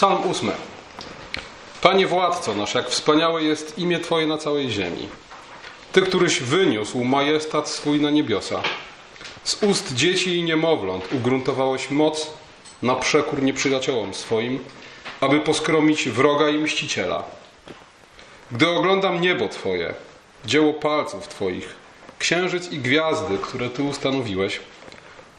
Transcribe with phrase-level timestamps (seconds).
[0.00, 0.52] Psalm ósmy.
[1.80, 5.08] Panie władco nasz, jak wspaniałe jest imię Twoje na całej ziemi.
[5.92, 8.62] Ty, któryś wyniósł majestat swój na niebiosa.
[9.44, 12.30] Z ust dzieci i niemowląt ugruntowałeś moc
[12.82, 14.64] na przekór nieprzyjaciołom swoim,
[15.20, 17.22] aby poskromić wroga i mściciela.
[18.52, 19.94] Gdy oglądam niebo Twoje,
[20.44, 21.74] dzieło palców Twoich,
[22.18, 24.60] księżyc i gwiazdy, które Ty ustanowiłeś,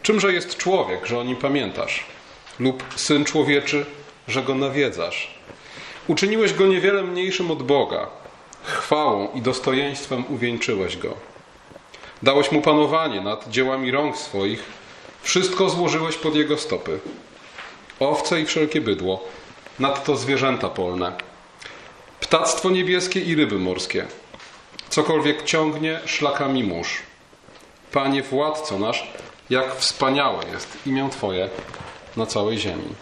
[0.01, 2.05] czymże jest człowiek, że o nim pamiętasz,
[2.59, 3.85] lub syn człowieczy,
[4.27, 5.33] że go nawiedzasz?
[6.07, 8.07] Uczyniłeś go niewiele mniejszym od Boga,
[8.63, 11.13] chwałą i dostojeństwem uwieńczyłeś go.
[12.23, 14.63] Dałeś mu panowanie nad dziełami rąk swoich,
[15.21, 16.99] wszystko złożyłeś pod jego stopy.
[17.99, 19.23] Owce i wszelkie bydło,
[19.79, 21.13] nadto zwierzęta polne,
[22.19, 24.05] ptactwo niebieskie i ryby morskie,
[24.89, 27.01] cokolwiek ciągnie szlakami mórz.
[27.91, 29.11] Panie władco nasz,
[29.49, 31.49] jak wspaniałe jest imię Twoje
[32.17, 32.95] na całej ziemi.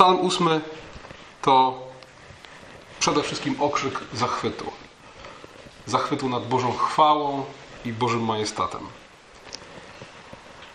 [0.00, 0.60] Psalm ósmy
[1.42, 1.78] to
[3.00, 4.72] przede wszystkim okrzyk zachwytu.
[5.86, 7.44] Zachwytu nad Bożą chwałą
[7.84, 8.86] i Bożym majestatem.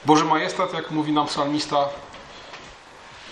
[0.05, 1.89] Boży majestat, jak mówi nam psalmista,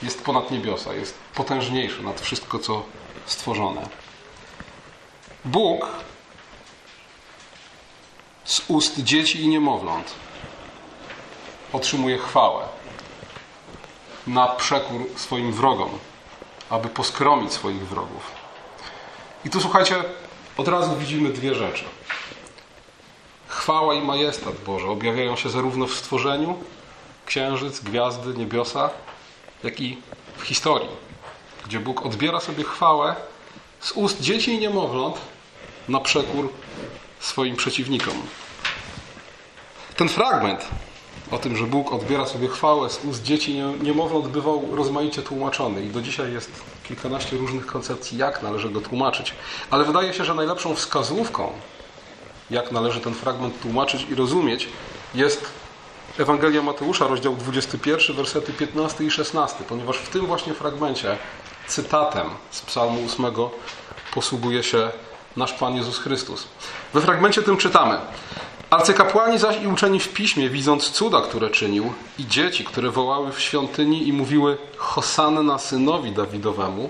[0.03, 2.83] jest ponad niebiosa, jest potężniejszy nad wszystko, co
[3.25, 3.89] stworzone.
[5.45, 5.87] Bóg
[8.45, 10.15] z ust dzieci i niemowląt
[11.73, 12.72] otrzymuje chwałę
[14.27, 15.89] na przekór swoim wrogom,
[16.69, 18.31] aby poskromić swoich wrogów.
[19.45, 20.03] I tu słuchajcie,
[20.57, 21.83] od razu widzimy dwie rzeczy.
[23.47, 26.57] Chwała i majestat Boże objawiają się zarówno w stworzeniu,
[27.25, 28.89] księżyc, gwiazdy, niebiosa,
[29.63, 29.97] jak i
[30.37, 30.89] w historii,
[31.65, 33.15] gdzie Bóg odbiera sobie chwałę
[33.79, 35.17] z ust dzieci i niemowląt
[35.89, 36.49] na przekór
[37.19, 38.13] swoim przeciwnikom.
[39.95, 40.67] Ten fragment
[41.33, 45.89] o tym, że Bóg odbiera sobie chwałę z ust dzieci niemowląt bywał rozmaicie tłumaczony i
[45.89, 46.51] do dzisiaj jest
[46.83, 49.33] kilkanaście różnych koncepcji, jak należy go tłumaczyć.
[49.69, 51.51] Ale wydaje się, że najlepszą wskazówką,
[52.49, 54.69] jak należy ten fragment tłumaczyć i rozumieć,
[55.15, 55.45] jest
[56.19, 61.17] Ewangelia Mateusza, rozdział 21, wersety 15 i 16, ponieważ w tym właśnie fragmencie
[61.67, 63.25] cytatem z Psalmu 8
[64.13, 64.91] posługuje się
[65.37, 66.47] nasz Pan Jezus Chrystus.
[66.93, 67.97] We fragmencie tym czytamy:
[68.73, 73.41] Arcykapłani zaś i uczeni w piśmie, widząc cuda, które czynił, i dzieci, które wołały w
[73.41, 76.89] świątyni i mówiły Hosanna synowi Dawidowemu,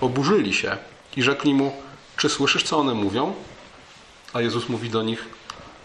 [0.00, 0.76] oburzyli się
[1.16, 1.72] i rzekli mu:
[2.16, 3.34] Czy słyszysz, co one mówią?
[4.32, 5.26] A Jezus mówi do nich: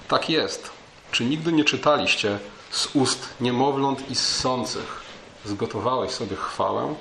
[0.07, 0.69] Tak jest.
[1.11, 2.39] Czy nigdy nie czytaliście
[2.71, 5.01] z ust niemowląt i ssących?
[5.45, 6.95] Zgotowałeś sobie chwałę?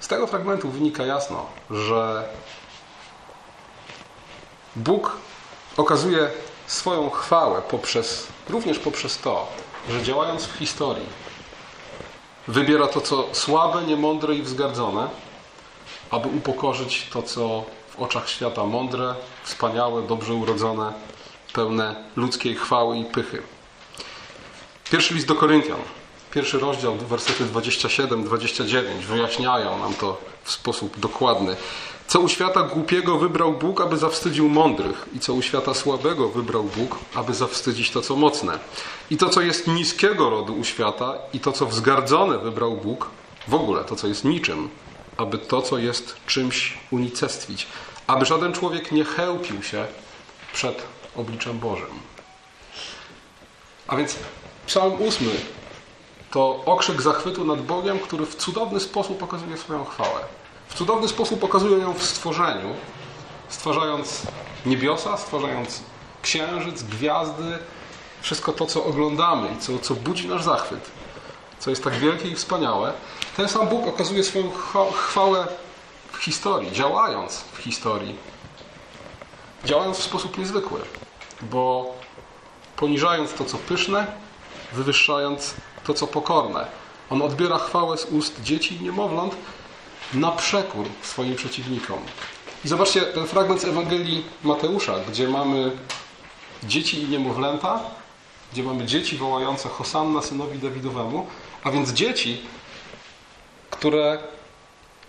[0.00, 2.28] Z tego fragmentu wynika jasno, że
[4.76, 5.16] Bóg
[5.76, 6.30] okazuje
[6.66, 9.46] swoją chwałę poprzez, również poprzez to,
[9.90, 11.06] że działając w historii,
[12.48, 15.08] wybiera to, co słabe, niemądre i wzgardzone,
[16.10, 19.14] aby upokorzyć to, co w oczach świata mądre,
[19.44, 20.92] wspaniałe, dobrze urodzone,
[21.52, 23.42] pełne ludzkiej chwały i pychy.
[24.90, 25.80] Pierwszy list do Koryntian,
[26.30, 31.56] pierwszy rozdział, wersety 27-29 wyjaśniają nam to w sposób dokładny.
[32.06, 36.64] Co u świata głupiego wybrał Bóg, aby zawstydził mądrych, i co u świata słabego wybrał
[36.64, 38.58] Bóg, aby zawstydzić to, co mocne.
[39.10, 43.10] I to, co jest niskiego rodu u świata, i to, co wzgardzone wybrał Bóg,
[43.48, 44.68] w ogóle to, co jest niczym,
[45.16, 47.66] aby to, co jest czymś unicestwić,
[48.06, 49.86] aby żaden człowiek nie chełpił się
[50.52, 50.82] przed
[51.16, 52.00] obliczem Bożym.
[53.88, 54.16] A więc
[54.66, 55.28] Psalm 8
[56.30, 60.20] to okrzyk zachwytu nad Bogiem, który w cudowny sposób pokazuje swoją chwałę.
[60.68, 62.74] W cudowny sposób pokazuje ją w stworzeniu,
[63.48, 64.22] stwarzając
[64.66, 65.82] niebiosa, stwarzając
[66.22, 67.58] księżyc, gwiazdy,
[68.20, 70.90] wszystko to, co oglądamy i co, co budzi nasz zachwyt,
[71.58, 72.92] co jest tak wielkie i wspaniałe.
[73.36, 74.50] Ten sam Bóg okazuje swoją
[74.92, 75.48] chwałę
[76.12, 78.16] w historii, działając w historii,
[79.64, 80.80] działając w sposób niezwykły,
[81.42, 81.94] bo
[82.76, 84.06] poniżając to, co pyszne,
[84.72, 85.54] wywyższając
[85.88, 86.66] to, co pokorne.
[87.10, 89.36] On odbiera chwałę z ust dzieci i niemowląt,
[90.14, 91.98] na przekór swoim przeciwnikom.
[92.64, 95.70] I zobaczcie ten fragment z Ewangelii Mateusza, gdzie mamy
[96.62, 97.80] dzieci i niemowlęta,
[98.52, 101.26] gdzie mamy dzieci wołające Hosanna synowi Dawidowemu,
[101.64, 102.42] a więc dzieci,
[103.70, 104.18] które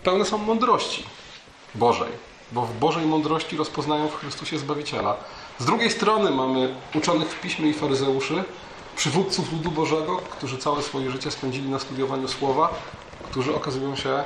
[0.04, 1.04] pełne są mądrości
[1.74, 2.12] Bożej,
[2.52, 5.16] bo w Bożej mądrości rozpoznają w Chrystusie Zbawiciela.
[5.58, 8.44] Z drugiej strony mamy uczonych w piśmie i faryzeuszy,
[9.00, 12.74] przywódców ludu Bożego, którzy całe swoje życie spędzili na studiowaniu Słowa,
[13.30, 14.24] którzy okazują się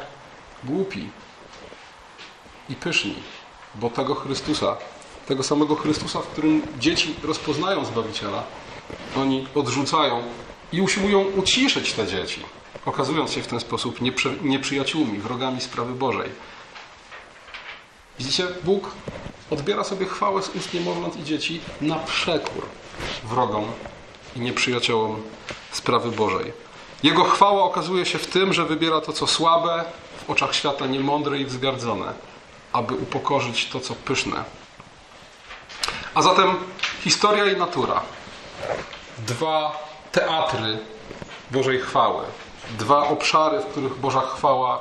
[0.65, 1.11] głupi
[2.69, 3.15] i pyszni,
[3.75, 4.77] bo tego Chrystusa
[5.27, 8.43] tego samego Chrystusa, w którym dzieci rozpoznają Zbawiciela,
[9.17, 10.23] oni odrzucają
[10.73, 12.41] i usiłują uciszyć te dzieci,
[12.87, 13.99] okazując się w ten sposób
[14.43, 16.31] nieprzyjaciółmi, wrogami sprawy Bożej.
[18.19, 18.91] Widzicie, Bóg
[19.51, 22.67] odbiera sobie chwałę z ust niemowląt i dzieci na przekór
[23.25, 23.65] wrogom
[24.37, 25.23] i nieprzyjaciołom
[25.73, 26.53] sprawy Bożej.
[27.03, 29.85] Jego chwała okazuje się w tym, że wybiera to, co słabe,
[30.27, 32.13] w oczach świata niemądre i wzgardzone,
[32.73, 34.45] aby upokorzyć to, co pyszne.
[36.15, 36.57] A zatem
[37.01, 38.03] historia i natura.
[39.19, 40.79] Dwa teatry
[41.51, 42.25] Bożej chwały.
[42.79, 44.81] Dwa obszary, w których Boża chwała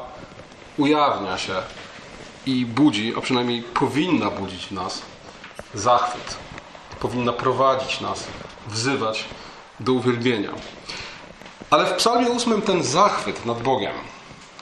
[0.77, 1.53] ujawnia się
[2.45, 5.01] i budzi, a przynajmniej powinna budzić w nas
[5.73, 6.37] zachwyt.
[6.99, 8.27] Powinna prowadzić nas,
[8.67, 9.25] wzywać
[9.79, 10.49] do uwielbienia.
[11.69, 13.93] Ale w Psalmie 8 ten zachwyt nad Bogiem,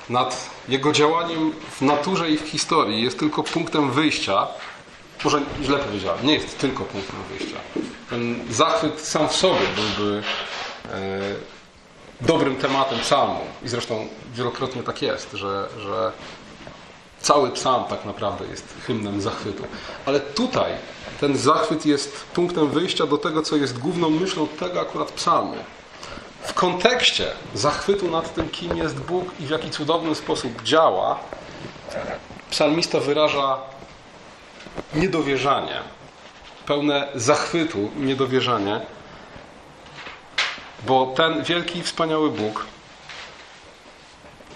[0.10, 4.48] nad Jego działaniem w naturze i w historii jest tylko punktem wyjścia.
[5.24, 7.58] Może źle powiedziałem, nie jest tylko punktem wyjścia.
[8.10, 10.24] Ten zachwyt sam w sobie byłby
[10.92, 11.00] e,
[12.22, 13.40] dobrym tematem psalmu.
[13.64, 16.12] I zresztą wielokrotnie tak jest, że, że
[17.22, 19.64] cały psalm tak naprawdę jest hymnem zachwytu.
[20.06, 20.72] Ale tutaj
[21.22, 25.56] ten zachwyt jest punktem wyjścia do tego, co jest główną myślą tego akurat psalmu
[26.44, 31.20] w kontekście zachwytu nad tym, kim jest Bóg i w jaki cudowny sposób działa,
[32.50, 33.58] psalmista wyraża
[34.94, 35.82] niedowierzanie,
[36.66, 38.82] pełne zachwytu niedowierzanie,
[40.88, 42.66] bo ten wielki i wspaniały Bóg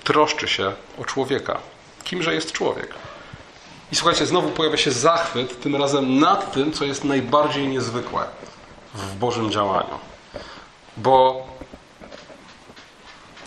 [0.04, 1.58] troszczy się o człowieka.
[2.04, 2.96] Kimże jest człowiek?
[3.92, 8.26] I słuchajcie, znowu pojawia się zachwyt, tym razem nad tym, co jest najbardziej niezwykłe
[8.94, 10.00] w Bożym działaniu.
[10.98, 11.48] Bo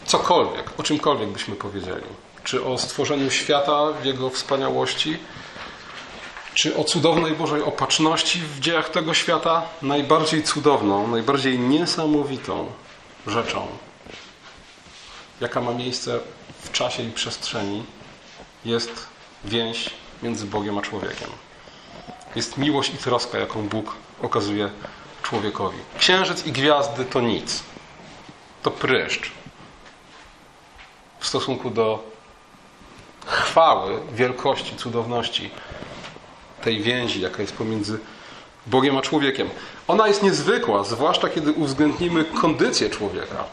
[0.04, 2.06] cokolwiek, o czymkolwiek byśmy powiedzieli,
[2.44, 5.18] czy o stworzeniu świata w jego wspaniałości,
[6.54, 12.72] czy o cudownej Bożej opatrzności w dziejach tego świata, najbardziej cudowną, najbardziej niesamowitą
[13.26, 13.66] rzeczą,
[15.40, 16.18] jaka ma miejsce
[16.62, 17.84] w czasie i przestrzeni,
[18.64, 19.06] jest
[19.44, 19.90] więź
[20.22, 21.30] między Bogiem a człowiekiem.
[22.36, 24.70] Jest miłość i troska, jaką Bóg okazuje
[25.22, 25.78] człowiekowi.
[25.98, 27.62] Księżyc i gwiazdy to nic.
[28.62, 29.30] To pryszcz
[31.20, 32.02] w stosunku do
[33.26, 35.50] chwały, wielkości, cudowności
[36.62, 37.98] tej więzi, jaka jest pomiędzy
[38.66, 39.48] Bogiem a człowiekiem.
[39.88, 43.44] Ona jest niezwykła, zwłaszcza kiedy uwzględnimy kondycję człowieka.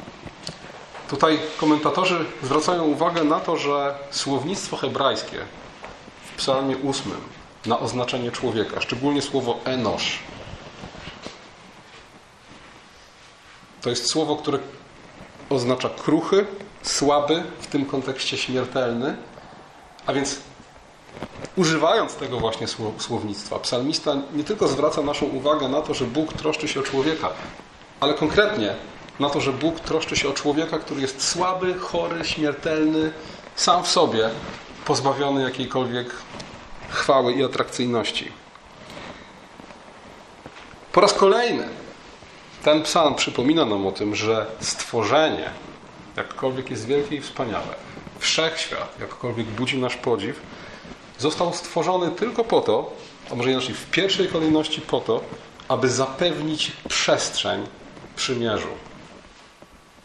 [1.09, 5.37] Tutaj komentatorzy zwracają uwagę na to, że słownictwo hebrajskie
[6.35, 7.11] w Psalmie 8
[7.65, 10.19] na oznaczenie człowieka, szczególnie słowo enosz,
[13.81, 14.59] to jest słowo, które
[15.49, 16.45] oznacza kruchy,
[16.83, 19.17] słaby, w tym kontekście śmiertelny.
[20.05, 20.39] A więc
[21.55, 22.67] używając tego właśnie
[22.97, 27.29] słownictwa, psalmista nie tylko zwraca naszą uwagę na to, że Bóg troszczy się o człowieka,
[27.99, 28.75] ale konkretnie
[29.19, 33.11] na to, że Bóg troszczy się o człowieka, który jest słaby, chory, śmiertelny,
[33.55, 34.29] sam w sobie,
[34.85, 36.07] pozbawiony jakiejkolwiek
[36.89, 38.31] chwały i atrakcyjności.
[40.91, 41.67] Po raz kolejny
[42.63, 45.49] ten psalm przypomina nam o tym, że stworzenie,
[46.17, 47.75] jakkolwiek jest wielkie i wspaniałe,
[48.19, 50.41] wszechświat, jakkolwiek budzi nasz podziw,
[51.17, 52.93] został stworzony tylko po to,
[53.31, 55.21] a może inaczej w pierwszej kolejności po to,
[55.67, 57.67] aby zapewnić przestrzeń
[58.15, 58.67] przymierzu.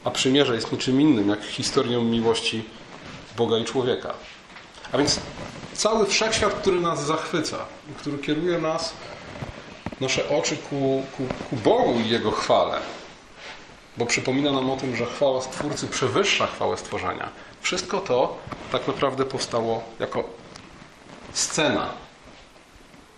[0.05, 2.65] A przymierze jest niczym innym jak historią miłości
[3.37, 4.15] Boga i człowieka.
[4.93, 5.21] A więc
[5.73, 7.57] cały wszechświat, który nas zachwyca,
[7.99, 8.93] który kieruje nas,
[10.01, 12.81] nasze oczy ku, ku, ku Bogu i Jego chwale,
[13.97, 17.29] bo przypomina nam o tym, że chwała Stwórcy przewyższa chwałę stworzenia.
[17.61, 18.39] Wszystko to
[18.73, 20.25] tak naprawdę powstało jako
[21.33, 21.91] scena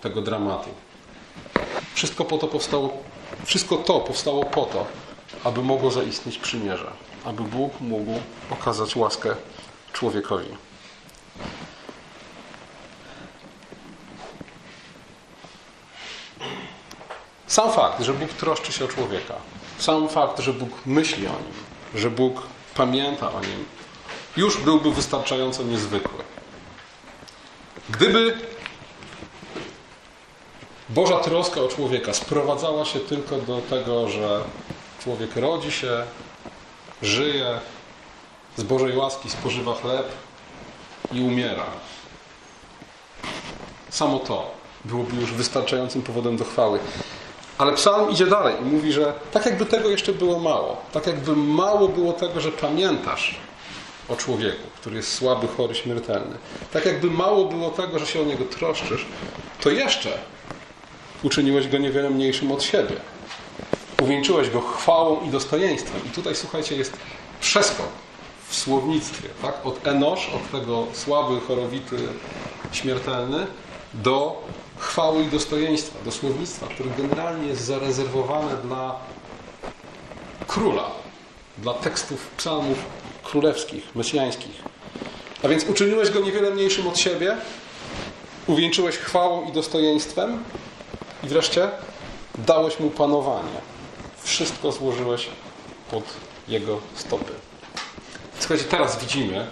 [0.01, 0.71] tego dramatu.
[1.95, 3.03] Wszystko po to powstało,
[3.45, 4.87] wszystko to powstało po to,
[5.45, 6.91] aby mogło zaistnieć przymierze,
[7.25, 9.35] aby Bóg mógł okazać łaskę
[9.93, 10.49] człowiekowi.
[17.53, 19.35] Sam fakt, że Bóg troszczy się o człowieka,
[19.79, 21.53] sam fakt, że Bóg myśli o nim,
[21.95, 22.43] że Bóg
[22.75, 23.65] pamięta o nim,
[24.37, 26.25] już byłby wystarczająco niezwykły.
[27.91, 28.39] Gdyby
[30.89, 34.45] Boża troska o człowieka sprowadzała się tylko do tego, że
[35.03, 36.05] człowiek rodzi się,
[37.03, 37.61] żyje,
[38.57, 40.13] z Bożej łaski spożywa chleb
[41.13, 41.67] i umiera.
[43.91, 44.51] Samo to
[44.85, 46.79] byłoby już wystarczającym powodem do chwały.
[47.59, 51.37] Ale psalm idzie dalej i mówi, że tak jakby tego jeszcze było mało, tak jakby
[51.37, 53.37] mało było tego, że pamiętasz
[54.09, 56.37] o człowieku, który jest słaby, chory, śmiertelny.
[56.73, 59.07] Tak jakby mało było tego, że się o niego troszczysz,
[59.61, 60.19] to jeszcze
[61.23, 62.97] uczyniłeś go niewiele mniejszym od siebie.
[64.03, 66.01] Uwieńczyłeś go chwałą i dostojeństwem.
[66.07, 66.97] I tutaj, słuchajcie, jest
[67.41, 67.89] przeskok
[68.49, 69.29] w słownictwie.
[69.43, 69.67] Tak?
[69.67, 71.97] Od Enosz, od tego słaby, chorowity,
[72.73, 73.47] śmiertelny,
[73.95, 74.43] do
[74.79, 78.95] chwały i dostojeństwa, do słownictwa, które generalnie jest zarezerwowane dla
[80.47, 80.91] króla,
[81.59, 82.79] dla tekstów psalmów
[83.23, 84.63] królewskich, mesjańskich.
[85.43, 87.37] A więc uczyniłeś go niewiele mniejszym od siebie,
[88.47, 90.45] uwieńczyłeś chwałą i dostojeństwem
[91.25, 91.71] i wreszcie
[92.39, 93.61] dałeś mu panowanie.
[94.23, 95.29] Wszystko złożyłeś
[95.91, 96.05] pod
[96.49, 97.33] jego stopy.
[98.39, 99.47] Słuchajcie, teraz widzimy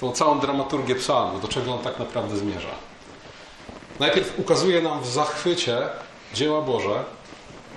[0.00, 2.87] tą całą dramaturgię psalmu, do czego on tak naprawdę zmierza.
[4.00, 5.78] Najpierw ukazuje nam w zachwycie
[6.34, 7.04] dzieła Boże,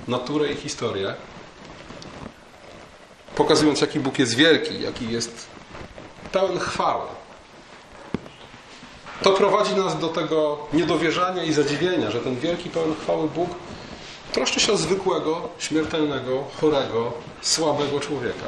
[0.08, 1.14] naturę i historię,
[3.36, 5.48] pokazując, jaki Bóg jest wielki, jaki jest
[6.32, 7.08] pełen chwały.
[9.22, 13.50] To prowadzi nas do tego niedowierzania i zadziwienia, że ten wielki, pełen chwały Bóg
[14.32, 17.12] troszczy się o zwykłego, śmiertelnego, chorego,
[17.42, 18.48] słabego człowieka.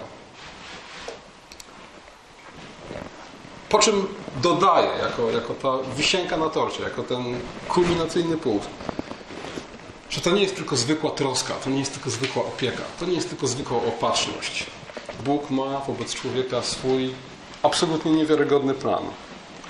[3.73, 4.07] Po czym
[4.41, 7.23] dodaje, jako, jako ta wisienka na torcie, jako ten
[7.67, 8.67] kulminacyjny punkt,
[10.09, 13.13] że to nie jest tylko zwykła troska, to nie jest tylko zwykła opieka, to nie
[13.13, 14.65] jest tylko zwykła opatrzność.
[15.25, 17.13] Bóg ma wobec człowieka swój
[17.63, 19.03] absolutnie niewiarygodny plan.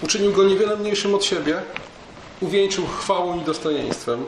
[0.01, 1.61] Uczynił go niewiele mniejszym od siebie,
[2.41, 4.25] uwieńczył chwałą i dostojeństwem,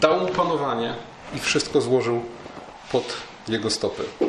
[0.00, 0.94] dał mu panowanie
[1.34, 2.22] i wszystko złożył
[2.92, 3.04] pod
[3.48, 4.27] jego stopy.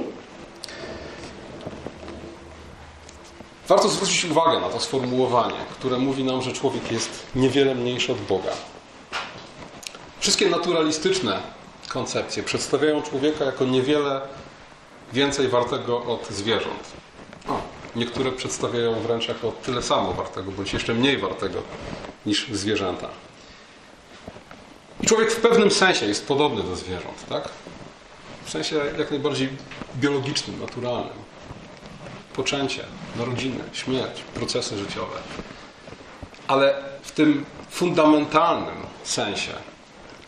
[3.70, 8.22] Warto zwrócić uwagę na to sformułowanie, które mówi nam, że człowiek jest niewiele mniejszy od
[8.22, 8.52] Boga.
[10.20, 11.42] Wszystkie naturalistyczne
[11.90, 14.22] koncepcje przedstawiają człowieka jako niewiele
[15.14, 16.92] więcej wartego od zwierząt.
[17.48, 17.62] O,
[17.96, 21.62] niektóre przedstawiają wręcz jako tyle samo wartego, bądź jeszcze mniej wartego
[22.26, 23.10] niż zwierzęta.
[25.02, 27.50] I człowiek w pewnym sensie jest podobny do zwierząt, tak?
[28.46, 29.50] W sensie jak najbardziej
[29.96, 31.30] biologicznym, naturalnym
[32.34, 32.86] poczęcie,
[33.16, 35.16] narodziny, śmierć, procesy życiowe.
[36.48, 39.51] Ale w tym fundamentalnym sensie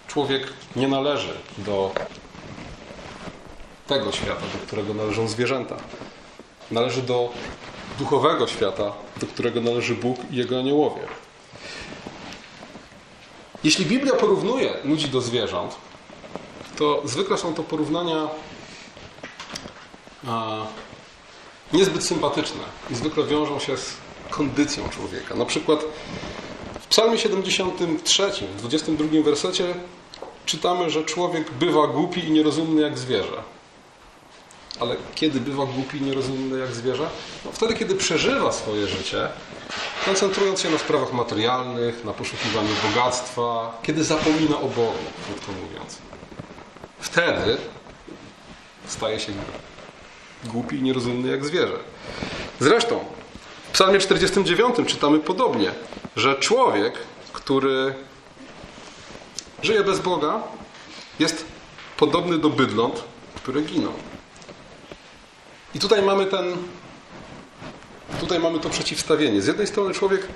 [0.08, 1.92] człowiek nie należy do
[3.88, 5.78] tego świata, do którego należą zwierzęta.
[6.72, 7.34] Należy do
[8.00, 11.02] duchowego świata, do którego należy Bóg i Jego aniołowie.
[13.64, 15.76] Jeśli Biblia porównuje ludzi do zwierząt,
[16.78, 18.28] to zwykle są to porównania
[21.74, 23.94] niezbyt sympatyczne i zwykle wiążą się z
[24.30, 25.36] kondycją człowieka.
[25.36, 25.80] Na przykład
[26.82, 29.74] w Psalmie 73, w 22 wersecie
[30.46, 33.44] czytamy, że człowiek bywa głupi i nierozumny jak zwierzę.
[34.80, 37.10] Ale kiedy bywa głupi i nierozumny jak zwierzę?
[37.46, 39.28] No wtedy, kiedy przeżywa swoje życie,
[40.06, 45.98] koncentrując się na sprawach materialnych, na poszukiwaniu bogactwa, kiedy zapomina o Bogu, krótko mówiąc.
[47.00, 47.58] Wtedy
[48.88, 49.71] staje się głupi
[50.72, 51.78] i nierozumny jak zwierzę.
[52.60, 53.00] Zresztą
[53.70, 55.72] w Psalmie 49 czytamy podobnie,
[56.16, 56.94] że człowiek,
[57.34, 57.94] który
[59.62, 60.44] żyje bez Boga,
[61.20, 61.46] jest
[61.98, 63.04] podobny do bydląt,
[63.36, 63.92] które giną.
[65.76, 66.58] I tutaj mamy ten
[68.20, 69.42] tutaj mamy to przeciwstawienie.
[69.42, 70.28] Z jednej strony człowiek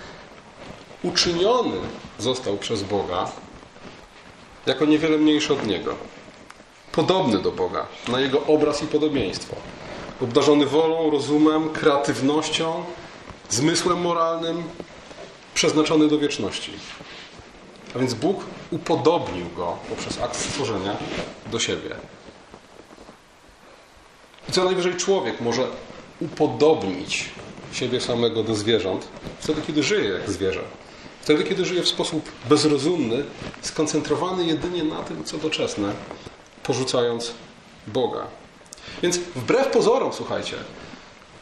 [1.03, 1.77] uczyniony
[2.19, 3.31] został przez Boga
[4.65, 5.95] jako niewiele mniejszy od Niego.
[6.91, 9.55] Podobny do Boga, na Jego obraz i podobieństwo
[10.21, 12.83] obdarzony wolą, rozumem, kreatywnością,
[13.49, 14.63] zmysłem moralnym,
[15.53, 16.71] przeznaczony do wieczności.
[17.95, 20.97] A więc Bóg upodobnił go poprzez akt stworzenia
[21.51, 21.95] do siebie.
[24.49, 25.67] I co najwyżej człowiek może
[26.19, 27.29] upodobnić
[27.71, 29.07] siebie samego do zwierząt
[29.39, 30.61] wtedy, kiedy żyje jak zwierzę.
[31.21, 33.23] Wtedy, kiedy żyje w sposób bezrozumny,
[33.61, 35.93] skoncentrowany jedynie na tym, co doczesne,
[36.63, 37.31] porzucając
[37.87, 38.27] Boga.
[39.01, 40.55] Więc wbrew pozorom, słuchajcie,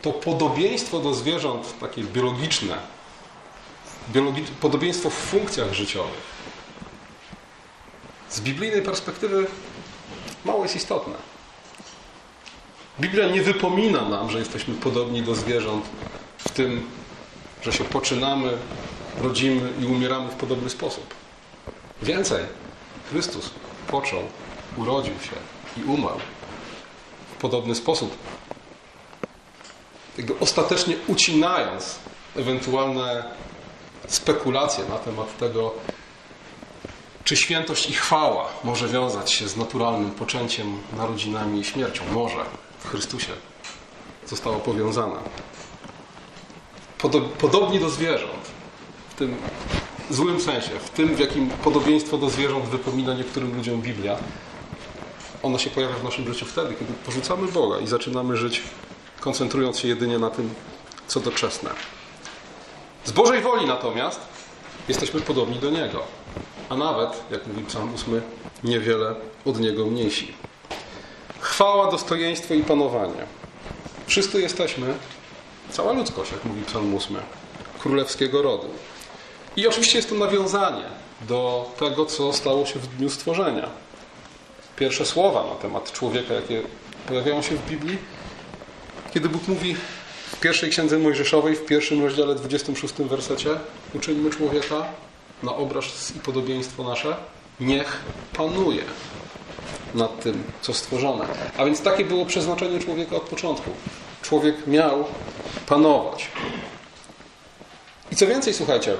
[0.01, 2.77] to podobieństwo do zwierząt, takie biologiczne,
[4.09, 6.33] biologi podobieństwo w funkcjach życiowych,
[8.29, 9.47] z biblijnej perspektywy
[10.45, 11.13] mało jest istotne.
[12.99, 15.85] Biblia nie wypomina nam, że jesteśmy podobni do zwierząt
[16.37, 16.89] w tym,
[17.61, 18.57] że się poczynamy,
[19.21, 21.13] rodzimy i umieramy w podobny sposób.
[22.01, 22.45] Więcej,
[23.09, 23.49] Chrystus
[23.87, 24.23] począł,
[24.77, 25.35] urodził się
[25.81, 26.19] i umarł
[27.43, 28.17] podobny sposób.
[30.17, 31.99] Jakby ostatecznie ucinając
[32.35, 33.23] ewentualne
[34.07, 35.73] spekulacje na temat tego,
[37.23, 42.03] czy świętość i chwała może wiązać się z naturalnym poczęciem, narodzinami i śmiercią?
[42.11, 42.45] Może.
[42.79, 43.33] W Chrystusie
[44.27, 45.19] została powiązana.
[47.39, 48.43] Podobni do zwierząt,
[49.09, 49.35] w tym
[50.09, 54.17] złym sensie, w tym, w jakim podobieństwo do zwierząt wypomina niektórym ludziom Biblia,
[55.43, 58.61] ono się pojawia w naszym życiu wtedy, kiedy porzucamy Boga i zaczynamy żyć
[59.19, 60.53] koncentrując się jedynie na tym,
[61.07, 61.69] co doczesne.
[63.05, 64.19] Z Bożej woli natomiast
[64.87, 66.03] jesteśmy podobni do Niego,
[66.69, 68.21] a nawet, jak mówi Psalm 8,
[68.63, 70.33] niewiele od Niego mniejsi.
[71.39, 73.25] Chwała, dostojeństwo i panowanie.
[74.07, 74.93] Wszyscy jesteśmy,
[75.69, 77.17] cała ludzkość, jak mówi Psalm 8,
[77.79, 78.67] królewskiego rodu.
[79.55, 80.85] I oczywiście jest to nawiązanie
[81.21, 83.69] do tego, co stało się w dniu stworzenia.
[84.75, 86.61] Pierwsze słowa na temat człowieka, jakie
[87.07, 87.97] pojawiają się w Biblii,
[89.13, 89.75] kiedy Bóg mówi
[90.31, 93.49] w pierwszej księdze Mojżeszowej, w pierwszym rozdziale 26 wersecie,
[93.93, 94.85] uczyńmy człowieka
[95.43, 97.15] na obraz i podobieństwo nasze,
[97.59, 97.99] niech
[98.33, 98.83] panuje
[99.95, 101.25] nad tym, co stworzone.
[101.57, 103.69] A więc takie było przeznaczenie człowieka od początku.
[104.21, 105.05] Człowiek miał
[105.67, 106.27] panować.
[108.11, 108.93] I co więcej, słuchajcie,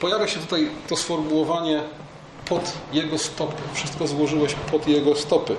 [0.00, 1.82] pojawia się tutaj to sformułowanie
[2.48, 3.62] pod jego stopy.
[3.74, 5.56] Wszystko złożyłeś pod jego stopy.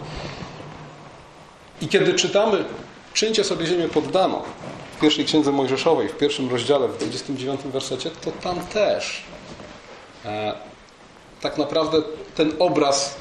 [1.82, 2.66] I kiedy czytamy
[3.14, 4.42] czyńcie sobie ziemię poddaną
[4.98, 9.24] w pierwszej księdze Mojżeszowej, w pierwszym rozdziale, w 29 wersecie, to tam też
[10.26, 10.54] e,
[11.42, 11.98] tak naprawdę
[12.36, 13.16] ten obraz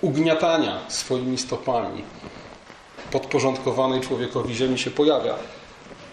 [0.00, 2.04] ugniatania swoimi stopami
[3.10, 5.34] podporządkowanej człowiekowi ziemi się pojawia.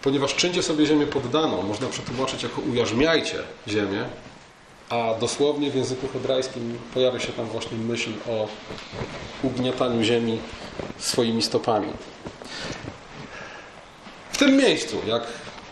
[0.01, 4.05] Ponieważ czyńcie sobie ziemię poddaną, można przetłumaczyć jako ujarzmiajcie ziemię,
[4.89, 8.47] a dosłownie w języku hebrajskim pojawia się tam właśnie myśl o
[9.43, 10.39] ugniataniu ziemi
[10.97, 11.87] swoimi stopami.
[14.31, 15.23] W tym miejscu, jak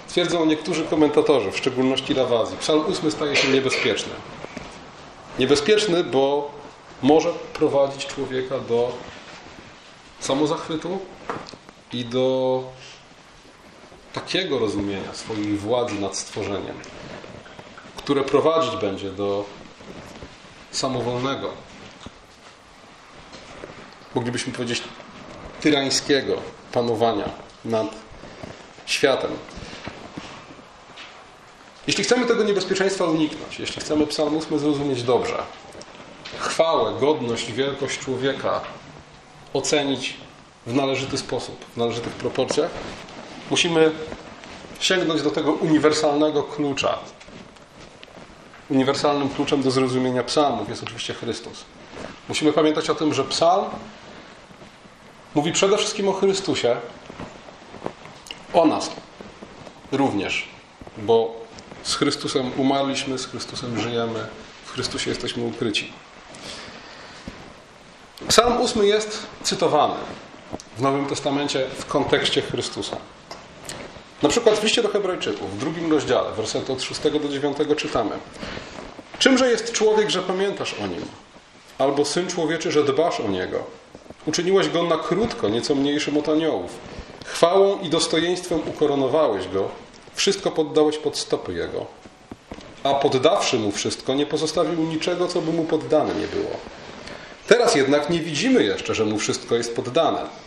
[0.08, 4.14] twierdzą niektórzy komentatorzy, w szczególności Rawazji, psalm 8 staje się niebezpieczny.
[5.40, 6.52] Niebezpieczny, bo
[7.02, 8.92] może prowadzić człowieka do
[10.20, 11.00] samozachwytu
[11.94, 12.64] i do
[14.14, 16.76] takiego rozumienia swojej władzy nad stworzeniem,
[18.04, 19.46] które prowadzić będzie do
[20.72, 21.50] samowolnego,
[24.16, 24.84] moglibyśmy powiedzieć
[25.62, 26.38] tyrańskiego
[26.72, 27.30] panowania
[27.66, 27.88] nad
[28.86, 29.32] światem.
[31.88, 35.44] Jeśli chcemy tego niebezpieczeństwa uniknąć, jeśli chcemy Psalm 8 zrozumieć dobrze,
[36.40, 38.62] chwałę, godność, wielkość człowieka
[39.54, 40.18] ocenić
[40.66, 42.72] w należyty sposób, w należytych proporcjach,
[43.50, 43.92] musimy
[44.80, 47.00] sięgnąć do tego uniwersalnego klucza.
[48.74, 51.66] Uniwersalnym kluczem do zrozumienia psalmów jest oczywiście Chrystus.
[52.30, 53.66] Musimy pamiętać o tym, że psalm
[55.36, 56.78] mówi przede wszystkim o Chrystusie,
[58.54, 58.90] o nas
[59.92, 60.48] również,
[60.98, 61.36] bo
[61.84, 64.28] z Chrystusem umarliśmy, z Chrystusem żyjemy,
[64.66, 65.94] w Chrystusie jesteśmy ukryci.
[68.28, 69.96] Psalm 8 jest cytowany
[70.78, 72.98] w Nowym Testamencie w kontekście Chrystusa.
[74.24, 78.12] Na przykład w liście do Hebrajczyków, w drugim rozdziale, wersety od 6 do 9 czytamy
[79.20, 81.06] Czymże jest człowiek, że pamiętasz o nim?
[81.78, 83.64] Albo syn człowieczy, że dbasz o niego?
[84.26, 86.72] Uczyniłeś go na krótko, nieco mniejszym od aniołów.
[87.26, 89.70] Chwałą i dostojeństwem ukoronowałeś go,
[90.14, 91.86] wszystko poddałeś pod stopy jego.
[92.84, 96.52] A poddawszy mu wszystko, nie pozostawił niczego, co by mu poddane nie było.
[97.48, 100.43] Teraz jednak nie widzimy jeszcze, że mu wszystko jest poddane.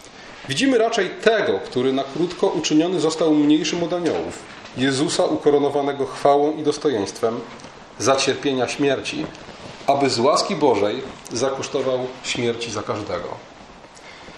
[0.48, 4.38] Widzimy raczej tego, który na krótko uczyniony został mniejszym od aniołów,
[4.76, 7.40] Jezusa ukoronowanego chwałą i dostojeństwem
[7.98, 9.26] za cierpienia śmierci,
[9.86, 13.28] aby z łaski Bożej zakosztował śmierci za każdego.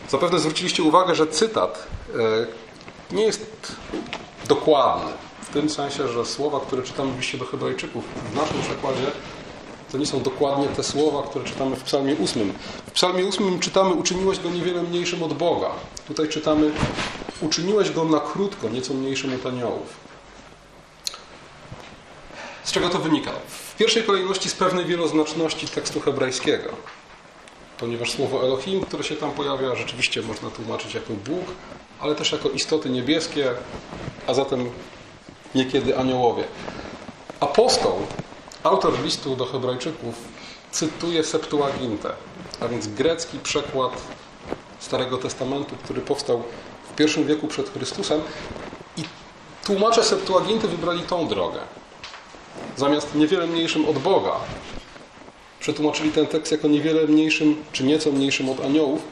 [0.09, 1.87] Zapewne zwróciliście uwagę, że cytat
[3.11, 3.73] e, nie jest
[4.49, 5.13] dokładny.
[5.43, 9.07] W tym sensie, że słowa, które czytamy w liście do Hebrajczyków, w naszym przekładzie,
[9.93, 12.53] to nie są dokładnie te słowa, które czytamy w Psalmie 8.
[12.87, 15.71] W Psalmie 8 czytamy: Uczyniłeś go niewiele mniejszym od Boga.
[16.09, 16.71] Tutaj czytamy:
[17.41, 20.09] Uczyniłeś go na krótko, nieco mniejszym od aniołów.
[22.65, 23.31] Z czego to wynika?
[23.49, 26.69] W pierwszej kolejności z pewnej wieloznaczności tekstu hebrajskiego
[27.79, 31.45] ponieważ słowo Elohim, które się tam pojawia, rzeczywiście można tłumaczyć jako Bóg,
[32.01, 33.51] ale też jako istoty niebieskie,
[34.27, 34.71] a zatem
[35.55, 36.45] niekiedy aniołowie.
[37.41, 38.07] Apostoł,
[38.69, 40.15] autor listu do Hebrajczyków,
[40.71, 42.13] cytuje Septuagintę,
[42.61, 43.93] a więc grecki przekład
[44.79, 46.43] Starego Testamentu, który powstał
[46.93, 48.21] w pierwszym wieku przed Chrystusem
[48.97, 49.03] i
[49.65, 51.59] tłumacze Septuaginty wybrali tą drogę.
[52.77, 54.33] Zamiast niewiele mniejszym od Boga,
[55.61, 59.03] przetłumaczyli ten tekst jako niewiele mniejszym, czy nieco mniejszym od aniołów,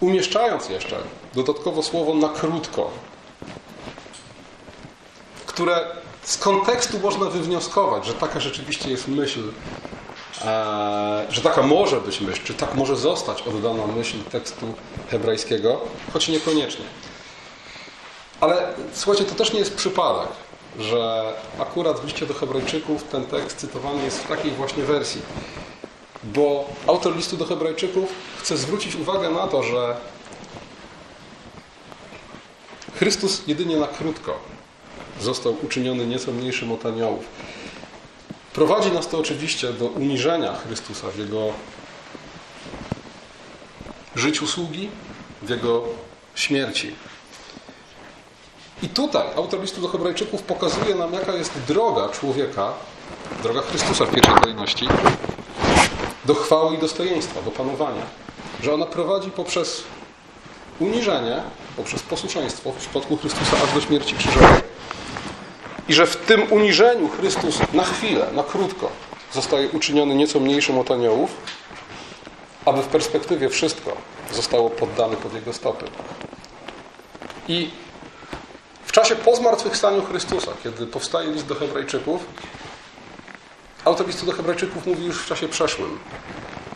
[0.00, 0.96] umieszczając jeszcze
[1.34, 2.90] dodatkowo słowo na krótko,
[5.46, 9.40] które z kontekstu można wywnioskować, że taka rzeczywiście jest myśl,
[10.44, 14.74] e, że taka może być myśl, czy tak może zostać oddana myśl tekstu
[15.10, 15.80] hebrajskiego,
[16.12, 16.84] choć niekoniecznie.
[18.40, 20.28] Ale słuchajcie, to też nie jest przypadek,
[20.78, 25.22] że akurat w liście do Hebrajczyków ten tekst cytowany jest w takiej właśnie wersji.
[26.24, 29.96] Bo autor listu do Hebrajczyków chce zwrócić uwagę na to, że
[32.98, 34.53] Chrystus jedynie na krótko
[35.20, 37.24] został uczyniony nieco mniejszym od aniołów.
[38.52, 41.46] Prowadzi nas to oczywiście do uniżenia Chrystusa w Jego
[44.16, 44.90] życiu sługi,
[45.42, 45.82] w Jego
[46.34, 46.94] śmierci.
[48.82, 52.72] I tutaj autor listu do Hebrajczyków pokazuje nam, jaka jest droga człowieka,
[53.42, 54.88] droga Chrystusa w pierwszej kolejności,
[56.24, 58.02] do chwały i dostojeństwa, do panowania.
[58.62, 59.84] Że ona prowadzi poprzez
[60.78, 61.42] uniżenie,
[61.76, 64.63] poprzez posłuszeństwo w przypadku Chrystusa aż do śmierci krzyżowej.
[65.88, 68.90] I że w tym uniżeniu Chrystus na chwilę, na krótko
[69.32, 71.30] zostaje uczyniony nieco mniejszym od aniołów,
[72.64, 73.92] aby w perspektywie wszystko
[74.32, 75.84] zostało poddane pod Jego stopy.
[77.48, 77.70] I
[78.84, 82.26] w czasie po zmartwychwstaniu Chrystusa, kiedy powstaje list do Hebrajczyków,
[83.84, 85.98] autor listu do Hebrajczyków mówi już w czasie przeszłym.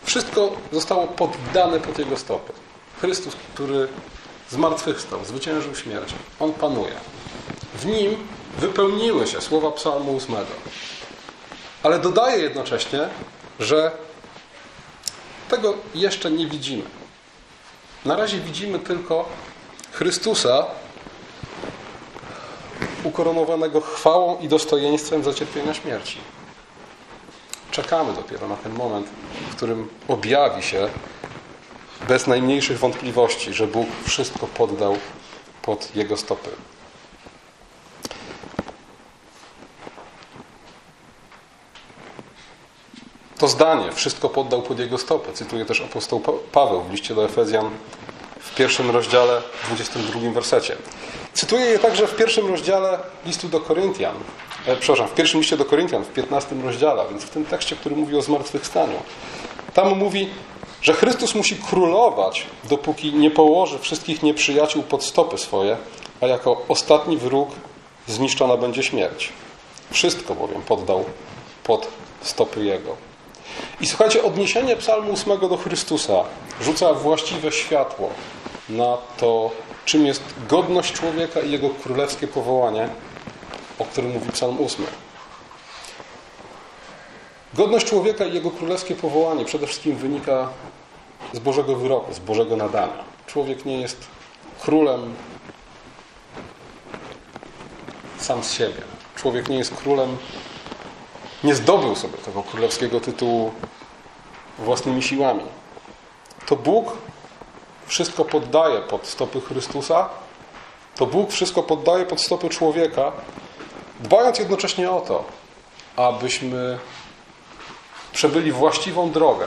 [0.04, 2.52] Wszystko zostało poddane pod Jego stopy.
[3.00, 3.88] Chrystus, który
[4.50, 6.14] zmartwychwstał, zwyciężył śmierć.
[6.40, 6.94] On panuje.
[7.74, 8.16] W Nim
[8.58, 10.36] wypełniły się słowa psalmu 8.
[11.82, 13.08] Ale dodaje jednocześnie,
[13.60, 13.90] że
[15.48, 16.82] tego jeszcze nie widzimy.
[18.04, 19.28] Na razie widzimy tylko
[19.92, 20.66] Chrystusa
[23.04, 26.18] ukoronowanego chwałą i dostojeństwem za cierpienia śmierci.
[27.70, 29.06] Czekamy dopiero na ten moment,
[29.50, 30.88] w którym objawi się
[32.08, 34.96] bez najmniejszych wątpliwości, że Bóg wszystko poddał
[35.62, 36.50] pod Jego stopy.
[43.38, 46.20] To zdanie, wszystko poddał pod Jego stopy, cytuje też apostoł
[46.53, 47.70] Paweł w liście do Efezjan
[48.40, 50.77] w pierwszym rozdziale, 22 wersecie.
[51.33, 54.16] Cytuję je także w pierwszym rozdziale listu do Koryntian,
[54.66, 57.96] e, przepraszam, w pierwszym liście do Koryntian, w 15 rozdziale, więc w tym tekście, który
[57.96, 59.03] mówi o zmartwychwstaniu.
[59.74, 60.29] Tam mówi,
[60.83, 65.77] że Chrystus musi królować, dopóki nie położy wszystkich nieprzyjaciół pod stopy swoje,
[66.20, 67.48] a jako ostatni wróg
[68.07, 69.33] zniszczona będzie śmierć.
[69.90, 71.05] Wszystko bowiem poddał
[71.64, 71.88] pod
[72.22, 73.07] stopy Jego.
[73.80, 76.24] I słuchajcie, odniesienie psalmu 8 do Chrystusa
[76.60, 78.10] rzuca właściwe światło
[78.68, 79.50] na to,
[79.84, 82.88] czym jest godność człowieka i jego królewskie powołanie,
[83.78, 84.86] o którym mówi psalm 8.
[87.54, 90.48] Godność człowieka i jego królewskie powołanie przede wszystkim wynika
[91.32, 93.04] z Bożego wyroku, z Bożego nadania.
[93.26, 94.06] Człowiek nie jest
[94.60, 95.14] królem
[98.18, 98.82] sam z siebie.
[99.16, 100.16] Człowiek nie jest królem,
[101.44, 103.53] nie zdobył sobie tego królewskiego tytułu
[104.59, 105.44] własnymi siłami.
[106.46, 106.96] To Bóg
[107.87, 110.09] wszystko poddaje pod stopy Chrystusa,
[110.96, 113.12] to Bóg wszystko poddaje pod stopy człowieka,
[114.01, 115.24] dbając jednocześnie o to,
[115.96, 116.79] abyśmy
[118.12, 119.46] przebyli właściwą drogę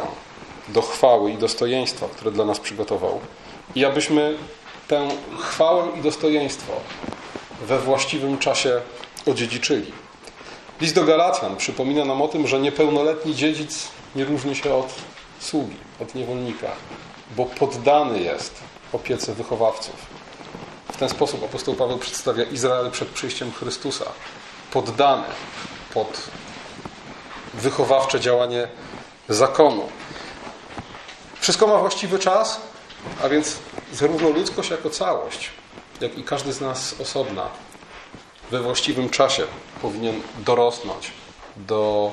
[0.68, 3.20] do chwały i dostojeństwa, które dla nas przygotował.
[3.76, 4.38] I abyśmy
[4.88, 5.08] tę
[5.40, 6.74] chwałę i dostojeństwo
[7.62, 8.82] we właściwym czasie
[9.28, 9.92] odziedziczyli.
[10.82, 14.94] List do Galacjan przypomina nam o tym, że niepełnoletni dziedzic nie różni się od
[15.40, 16.68] sługi, od niewolnika,
[17.38, 18.56] bo poddany jest
[18.94, 19.96] opiece wychowawców.
[20.94, 24.06] W ten sposób apostoł Paweł przedstawia Izrael przed przyjściem Chrystusa,
[24.72, 25.28] poddany
[25.94, 26.22] pod
[27.54, 28.68] wychowawcze działanie
[29.30, 29.90] zakonu.
[31.40, 32.62] Wszystko ma właściwy czas,
[33.24, 33.58] a więc
[33.94, 35.50] zarówno ludzkość jako całość,
[36.02, 37.50] jak i każdy z nas osobna
[38.52, 39.44] we właściwym czasie
[39.82, 41.12] powinien dorosnąć
[41.58, 42.12] do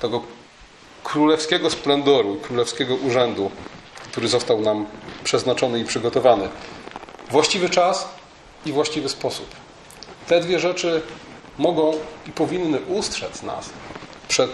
[0.00, 0.22] tego
[1.04, 3.50] królewskiego splendoru, królewskiego urzędu,
[4.04, 4.86] który został nam
[5.24, 6.48] przeznaczony i przygotowany.
[7.30, 8.08] Właściwy czas
[8.66, 9.46] i właściwy sposób.
[10.26, 11.02] Te dwie rzeczy
[11.58, 11.92] mogą
[12.26, 13.70] i powinny ustrzec nas
[14.28, 14.50] przed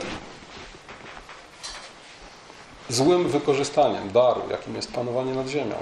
[2.88, 5.74] złym wykorzystaniem daru, jakim jest panowanie nad ziemią.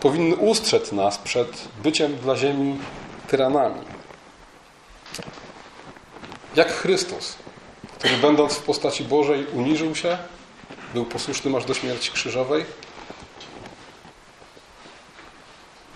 [0.00, 2.78] Powinny ustrzec nas przed byciem dla ziemi
[3.28, 3.89] tyranami.
[6.56, 7.36] Jak Chrystus,
[7.98, 10.18] który będąc w postaci Bożej uniżył się,
[10.94, 12.64] był posłuszny aż do śmierci krzyżowej.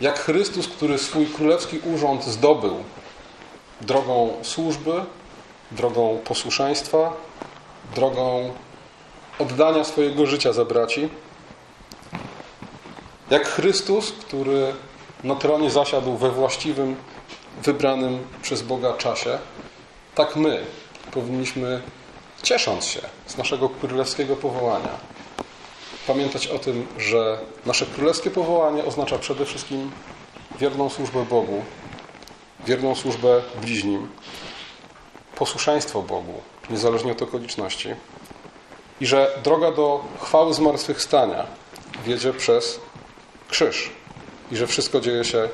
[0.01, 2.85] Jak Chrystus, który swój królewski urząd zdobył
[3.81, 5.05] drogą służby,
[5.71, 7.13] drogą posłuszeństwa,
[7.95, 8.55] drogą
[9.39, 11.09] oddania swojego życia za braci.
[13.31, 14.75] Jak Chrystus, który
[15.25, 16.97] na tronie zasiadł we właściwym,
[17.63, 19.39] wybranym przez Boga czasie,
[20.15, 20.65] tak my
[21.13, 21.83] powinniśmy,
[22.43, 24.99] ciesząc się z naszego królewskiego powołania,
[26.07, 29.91] pamiętać o tym, że nasze królewskie powołanie oznacza przede wszystkim
[30.61, 31.63] wierną służbę Bogu
[32.67, 34.09] wierną służbę bliźnim,
[35.37, 37.89] posłuszeństwo Bogu, niezależnie od okoliczności,
[39.01, 41.47] i że droga do chwały zmartwychwstania
[42.05, 42.81] wiedzie przez
[43.49, 43.91] krzyż
[44.53, 45.49] i że wszystko dzieje się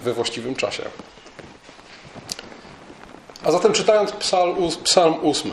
[0.00, 0.82] we właściwym czasie.
[3.44, 5.52] A zatem czytając psalm, psalm 8,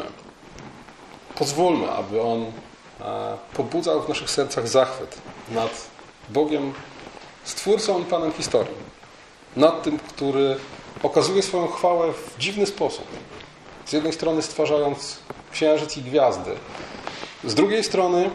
[1.35, 5.17] pozwólmy, aby on e, pobudzał w naszych sercach zachwyt
[5.51, 5.87] nad
[6.29, 6.73] Bogiem,
[7.43, 8.75] Stwórcą i Panem historii.
[9.55, 10.57] Nad tym, który
[11.03, 13.05] okazuje swoją chwałę w dziwny sposób.
[13.85, 15.19] Z jednej strony stwarzając
[15.51, 16.55] księżyc i gwiazdy,
[17.43, 18.29] z drugiej strony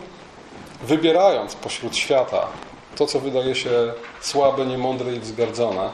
[0.82, 2.46] wybierając pośród świata
[2.96, 5.90] to, co wydaje się słabe, niemądre i wzgardzone,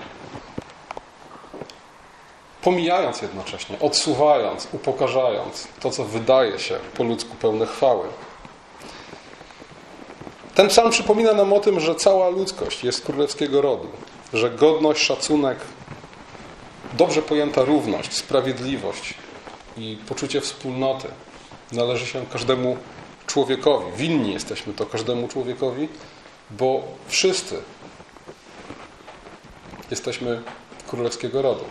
[2.63, 8.09] pomijając jednocześnie, odsuwając, upokarzając to, co wydaje się po ludzku pełne chwały.
[10.55, 13.89] Ten psalm przypomina nam o tym, że cała ludzkość jest królewskiego rodu,
[14.33, 15.59] że godność, szacunek,
[16.93, 19.15] dobrze pojęta równość, sprawiedliwość
[19.77, 21.09] i poczucie wspólnoty
[21.73, 22.77] należy się każdemu
[23.27, 23.93] człowiekowi.
[23.97, 25.89] Winni jesteśmy to każdemu człowiekowi,
[26.51, 27.63] bo wszyscy
[29.91, 30.43] jesteśmy
[30.89, 31.65] królewskiego rodu.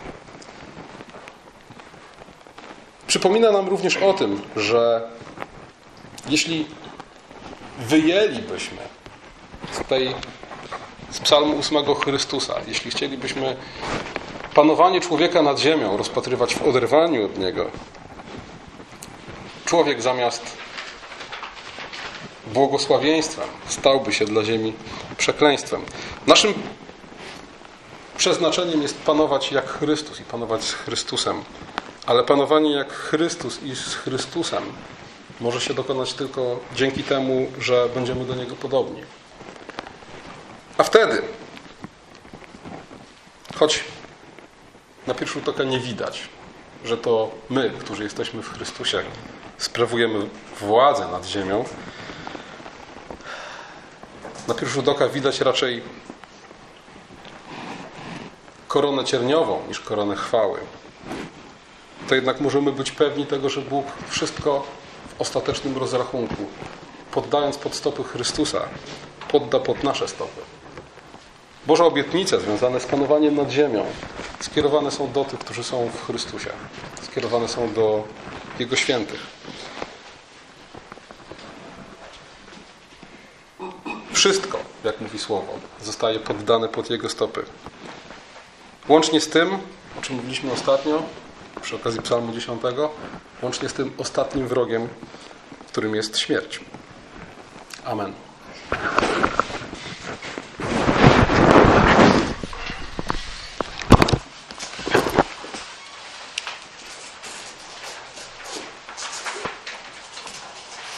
[3.10, 5.10] Przypomina nam również o tym, że
[6.28, 6.66] jeśli
[7.78, 8.78] wyjęlibyśmy
[9.72, 10.14] z tej
[11.10, 13.56] z psalmu 8 Chrystusa, jeśli chcielibyśmy
[14.54, 17.70] panowanie człowieka nad ziemią rozpatrywać w oderwaniu od niego,
[19.64, 20.56] człowiek zamiast
[22.46, 24.72] błogosławieństwem stałby się dla ziemi
[25.16, 25.82] przekleństwem.
[26.26, 26.54] Naszym
[28.16, 31.44] przeznaczeniem jest panować jak Chrystus i panować z Chrystusem.
[32.10, 34.62] Ale panowanie jak Chrystus i z Chrystusem
[35.40, 39.02] może się dokonać tylko dzięki temu, że będziemy do Niego podobni.
[40.78, 41.22] A wtedy,
[43.56, 43.84] choć
[45.06, 46.28] na pierwszy rzut oka nie widać,
[46.84, 49.02] że to my, którzy jesteśmy w Chrystusie,
[49.58, 50.28] sprawujemy
[50.60, 51.64] władzę nad ziemią,
[54.48, 55.82] na pierwszy rzut oka widać raczej
[58.68, 60.60] koronę cierniową niż koronę chwały.
[62.10, 64.66] To jednak możemy być pewni tego, że Bóg wszystko
[65.08, 66.46] w ostatecznym rozrachunku,
[67.10, 68.60] poddając pod stopy Chrystusa,
[69.28, 70.40] podda pod nasze stopy.
[71.66, 73.86] Boże obietnice związane z panowaniem nad ziemią
[74.40, 76.50] skierowane są do tych, którzy są w Chrystusie.
[77.02, 78.04] Skierowane są do
[78.58, 79.26] Jego świętych.
[84.12, 87.42] Wszystko, jak mówi Słowo, zostaje poddane pod Jego stopy.
[88.88, 89.58] Łącznie z tym,
[89.98, 91.02] o czym mówiliśmy ostatnio,
[91.62, 92.62] przy okazji Psalmu 10,
[93.42, 94.88] łącznie z tym ostatnim wrogiem,
[95.68, 96.60] którym jest śmierć.
[97.84, 98.12] Amen.